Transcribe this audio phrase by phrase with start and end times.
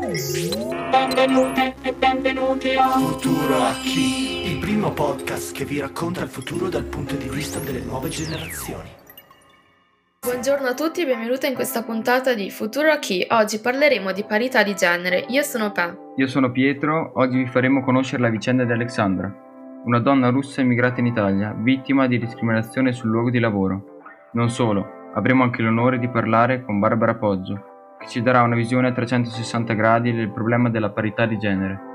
[0.00, 4.50] Benvenuti e benvenuti a Futuro a chi?
[4.50, 8.88] Il primo podcast che vi racconta il futuro dal punto di vista delle nuove generazioni.
[10.20, 13.26] Buongiorno a tutti e benvenuti in questa puntata di Futuro a chi?
[13.28, 15.26] Oggi parleremo di parità di genere.
[15.28, 15.94] Io sono Pe.
[16.16, 19.30] Io sono Pietro, oggi vi faremo conoscere la vicenda di Alexandra,
[19.84, 24.00] una donna russa immigrata in Italia, vittima di discriminazione sul luogo di lavoro.
[24.32, 27.69] Non solo, avremo anche l'onore di parlare con Barbara Poggio,
[28.00, 31.88] che ci darà una visione a 360 gradi del problema della parità di genere.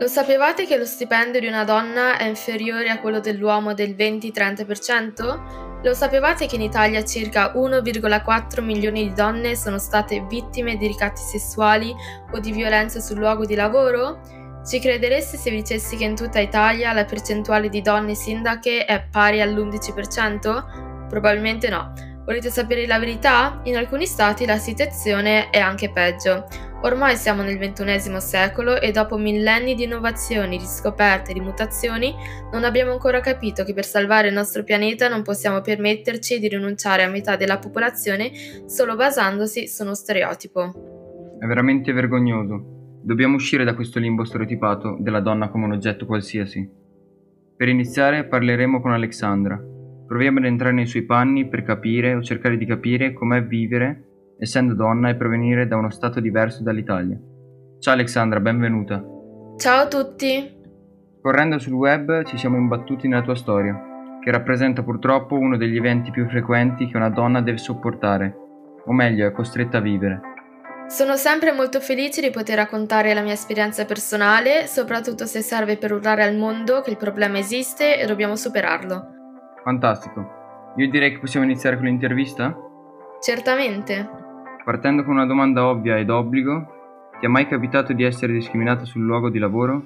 [0.00, 5.82] Lo sapevate che lo stipendio di una donna è inferiore a quello dell'uomo del 20-30%?
[5.82, 11.20] Lo sapevate che in Italia circa 1,4 milioni di donne sono state vittime di ricatti
[11.20, 11.94] sessuali
[12.32, 14.20] o di violenza sul luogo di lavoro?
[14.66, 19.06] Ci credereste se vi dicessi che in tutta Italia la percentuale di donne sindache è
[19.10, 21.08] pari all'11%?
[21.08, 22.09] Probabilmente no.
[22.24, 23.60] Volete sapere la verità?
[23.64, 26.46] In alcuni stati la situazione è anche peggio.
[26.82, 32.14] Ormai siamo nel XXI secolo e dopo millenni di innovazioni, di scoperte, di mutazioni,
[32.52, 37.02] non abbiamo ancora capito che per salvare il nostro pianeta non possiamo permetterci di rinunciare
[37.02, 38.30] a metà della popolazione
[38.66, 41.36] solo basandosi su uno stereotipo.
[41.38, 42.98] È veramente vergognoso.
[43.02, 46.66] Dobbiamo uscire da questo limbo stereotipato della donna come un oggetto qualsiasi.
[47.56, 49.62] Per iniziare parleremo con Alexandra,
[50.10, 54.06] Proviamo ad entrare nei suoi panni per capire o cercare di capire com'è vivere,
[54.40, 57.16] essendo donna e provenire da uno stato diverso dall'Italia.
[57.78, 59.04] Ciao Alexandra, benvenuta.
[59.56, 60.58] Ciao a tutti.
[61.22, 66.10] Correndo sul web ci siamo imbattuti nella tua storia, che rappresenta purtroppo uno degli eventi
[66.10, 68.34] più frequenti che una donna deve sopportare,
[68.84, 70.20] o meglio è costretta a vivere.
[70.88, 75.92] Sono sempre molto felice di poter raccontare la mia esperienza personale, soprattutto se serve per
[75.92, 79.18] urlare al mondo che il problema esiste e dobbiamo superarlo.
[79.62, 80.72] Fantastico.
[80.76, 82.56] Io direi che possiamo iniziare con l'intervista?
[83.20, 84.08] Certamente.
[84.64, 89.02] Partendo con una domanda ovvia ed obbligo, ti è mai capitato di essere discriminata sul
[89.02, 89.82] luogo di lavoro?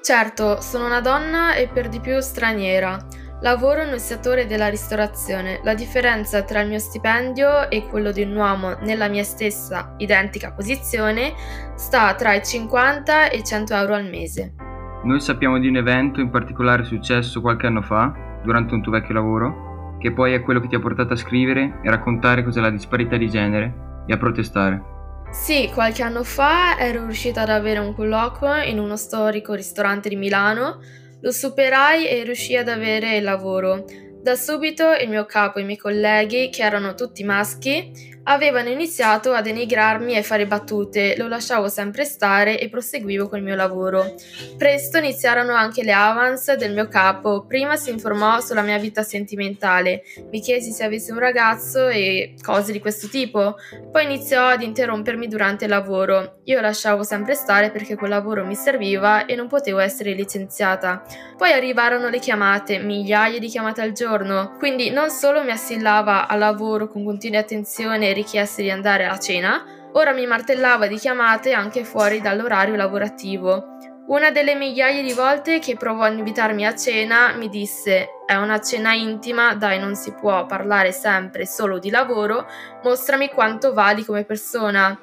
[0.00, 2.96] Certo, sono una donna e per di più straniera.
[3.40, 5.60] Lavoro nel settore della ristorazione.
[5.62, 10.52] La differenza tra il mio stipendio e quello di un uomo nella mia stessa identica
[10.52, 11.34] posizione
[11.74, 14.54] sta tra i 50 e i 100 euro al mese.
[15.02, 19.14] Noi sappiamo di un evento in particolare successo qualche anno fa durante un tuo vecchio
[19.14, 22.70] lavoro, che poi è quello che ti ha portato a scrivere e raccontare cos'è la
[22.70, 24.96] disparità di genere e a protestare.
[25.30, 30.16] Sì, qualche anno fa ero riuscita ad avere un colloquio in uno storico ristorante di
[30.16, 30.80] Milano,
[31.20, 33.84] lo superai e riuscii ad avere il lavoro.
[34.22, 39.32] Da subito il mio capo e i miei colleghi, che erano tutti maschi, avevano iniziato
[39.32, 44.14] a denigrarmi e fare battute, lo lasciavo sempre stare e proseguivo col mio lavoro.
[44.56, 50.02] Presto iniziarono anche le avance del mio capo, prima si informò sulla mia vita sentimentale,
[50.30, 53.56] mi chiesi se avessi un ragazzo e cose di questo tipo,
[53.90, 58.54] poi iniziò ad interrompermi durante il lavoro, io lasciavo sempre stare perché quel lavoro mi
[58.54, 61.04] serviva e non potevo essere licenziata.
[61.36, 66.38] Poi arrivarono le chiamate, migliaia di chiamate al giorno, quindi non solo mi assillava al
[66.38, 71.84] lavoro con continue attenzione richieste di andare a cena, ora mi martellava di chiamate anche
[71.84, 73.76] fuori dall'orario lavorativo.
[74.08, 78.58] Una delle migliaia di volte che provò a invitarmi a cena mi disse è una
[78.58, 82.46] cena intima, dai non si può parlare sempre solo di lavoro,
[82.84, 84.98] mostrami quanto vali come persona.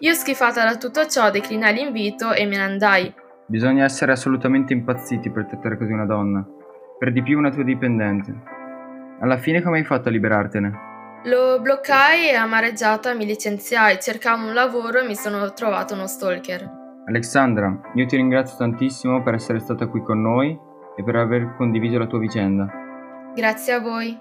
[0.00, 3.14] Io schifata da tutto ciò declinai l'invito e me ne andai.
[3.46, 6.44] Bisogna essere assolutamente impazziti per trattare così una donna,
[6.98, 8.34] per di più una tua dipendente.
[9.20, 10.87] Alla fine come hai fatto a liberartene?
[11.24, 16.76] Lo bloccai e amareggiata mi licenziai, cercavo un lavoro e mi sono trovato uno stalker.
[17.06, 20.56] Alexandra, io ti ringrazio tantissimo per essere stata qui con noi
[20.96, 22.70] e per aver condiviso la tua vicenda.
[23.34, 24.16] Grazie a voi.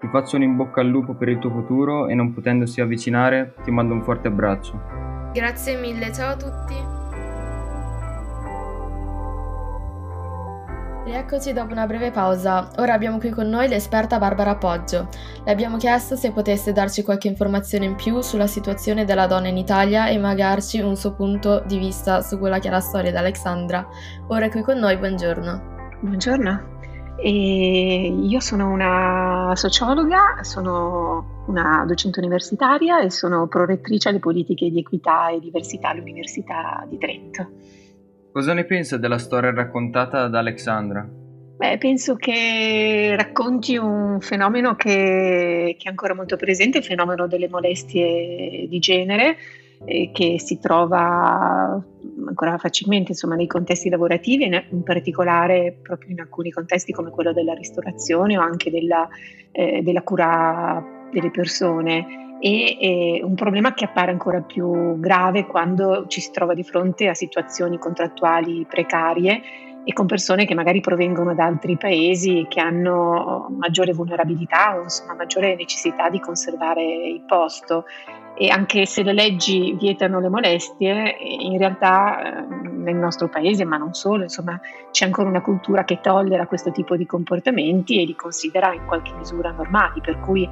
[0.00, 3.54] Ti faccio un in bocca al lupo per il tuo futuro e non potendosi avvicinare
[3.62, 4.80] ti mando un forte abbraccio.
[5.32, 6.93] Grazie mille, ciao a tutti.
[11.04, 12.70] Rieccoci dopo una breve pausa.
[12.78, 15.08] Ora abbiamo qui con noi l'esperta Barbara Poggio.
[15.44, 19.58] Le abbiamo chiesto se potesse darci qualche informazione in più sulla situazione della donna in
[19.58, 23.18] Italia e magari un suo punto di vista su quella che è la storia di
[23.18, 23.86] Alexandra.
[24.28, 25.98] Ora è qui con noi, buongiorno.
[26.00, 26.72] Buongiorno.
[27.16, 34.78] E io sono una sociologa, sono una docente universitaria e sono prorettrice alle politiche di
[34.78, 37.48] equità e diversità all'Università di Trento.
[38.34, 41.08] Cosa ne pensa della storia raccontata da Alexandra?
[41.56, 47.48] Beh, penso che racconti un fenomeno che, che, è ancora molto presente, il fenomeno delle
[47.48, 49.36] molestie di genere,
[49.84, 51.80] eh, che si trova
[52.26, 57.54] ancora facilmente insomma, nei contesti lavorativi, in particolare proprio in alcuni contesti come quello della
[57.54, 59.06] ristorazione o anche della,
[59.52, 62.76] eh, della cura delle persone e
[63.20, 67.14] è un problema che appare ancora più grave quando ci si trova di fronte a
[67.14, 69.42] situazioni contrattuali precarie
[69.84, 75.14] e con persone che magari provengono da altri paesi che hanno maggiore vulnerabilità o insomma
[75.14, 77.84] maggiore necessità di conservare il posto.
[78.36, 83.76] E anche se le leggi vietano le molestie, in realtà eh, nel nostro paese, ma
[83.76, 84.60] non solo, insomma,
[84.90, 89.12] c'è ancora una cultura che tollera questo tipo di comportamenti e li considera in qualche
[89.14, 90.48] misura normali, per cui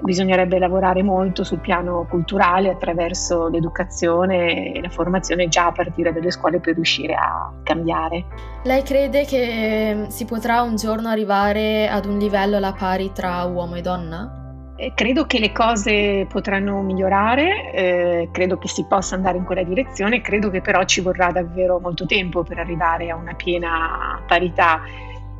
[0.00, 6.30] bisognerebbe lavorare molto sul piano culturale attraverso l'educazione e la formazione già a partire dalle
[6.30, 8.24] scuole per riuscire a cambiare.
[8.64, 13.76] Lei crede che si potrà un giorno arrivare ad un livello alla pari tra uomo
[13.76, 14.38] e donna?
[14.76, 19.62] Eh, credo che le cose potranno migliorare, eh, credo che si possa andare in quella
[19.62, 24.82] direzione, credo che però ci vorrà davvero molto tempo per arrivare a una piena parità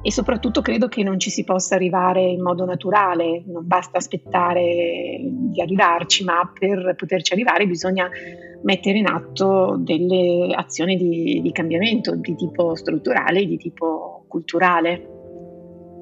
[0.06, 5.18] e soprattutto credo che non ci si possa arrivare in modo naturale, non basta aspettare
[5.18, 8.10] di arrivarci, ma per poterci arrivare bisogna
[8.64, 15.08] mettere in atto delle azioni di, di cambiamento di tipo strutturale e di tipo culturale.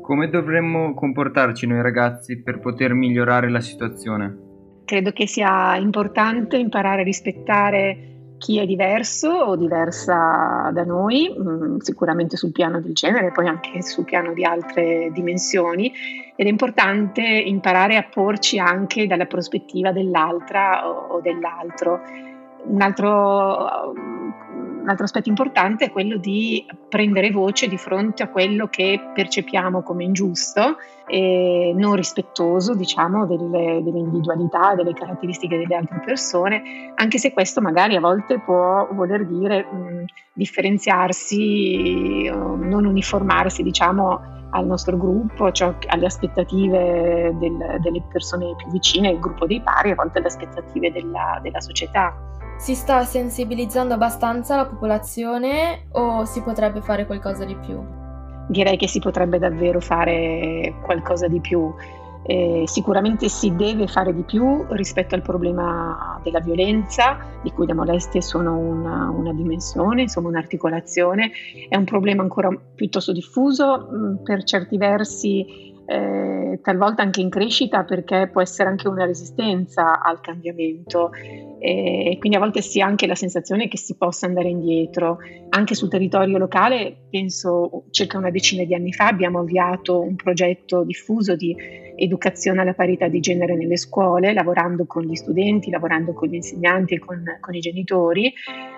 [0.03, 4.37] Come dovremmo comportarci noi ragazzi per poter migliorare la situazione?
[4.85, 8.12] Credo che sia importante imparare a rispettare
[8.43, 13.83] chi è diverso o diversa da noi, mm, sicuramente sul piano del genere, poi anche
[13.83, 15.93] sul piano di altre dimensioni,
[16.35, 22.01] ed è importante imparare a porci anche dalla prospettiva dell'altra o, dell'altro.
[22.65, 23.95] Un altro
[24.83, 29.83] un altro aspetto importante è quello di prendere voce di fronte a quello che percepiamo
[29.83, 30.77] come ingiusto
[31.07, 37.61] e non rispettoso, diciamo, delle, delle individualità, delle caratteristiche delle altre persone, anche se questo
[37.61, 45.75] magari a volte può voler dire mh, differenziarsi, non uniformarsi, diciamo, al nostro gruppo, cioè
[45.89, 50.93] alle aspettative del, delle persone più vicine, il gruppo dei pari, a volte alle aspettative
[50.93, 52.15] della, della società.
[52.63, 57.85] Si sta sensibilizzando abbastanza la popolazione o si potrebbe fare qualcosa di più?
[58.47, 61.75] Direi che si potrebbe davvero fare qualcosa di più.
[62.23, 67.75] Eh, sicuramente si deve fare di più rispetto al problema della violenza, di cui le
[67.75, 71.33] molestie sono una, una dimensione, insomma un'articolazione.
[71.69, 77.29] È un problema ancora piuttosto diffuso, mh, mm, per certi versi eh, talvolta anche in
[77.29, 82.87] crescita perché può essere anche una resistenza al cambiamento e quindi a volte si ha
[82.87, 85.19] anche la sensazione che si possa andare indietro.
[85.51, 90.83] Anche sul territorio locale, penso circa una decina di anni fa, abbiamo avviato un progetto
[90.83, 91.55] diffuso di
[91.95, 96.95] educazione alla parità di genere nelle scuole, lavorando con gli studenti, lavorando con gli insegnanti
[96.95, 98.33] e con, con i genitori,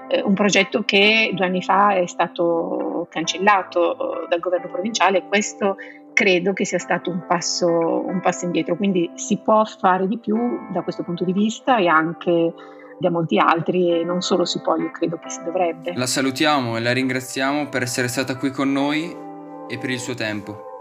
[0.08, 5.76] eh, un progetto che due anni fa è stato cancellato eh, dal governo provinciale questo
[6.14, 10.36] credo che sia stato un passo, un passo indietro, quindi si può fare di più
[10.72, 12.54] da questo punto di vista e anche
[12.98, 15.92] da molti altri e non solo si può, io credo che si dovrebbe.
[15.94, 19.14] La salutiamo e la ringraziamo per essere stata qui con noi
[19.68, 20.73] e per il suo tempo.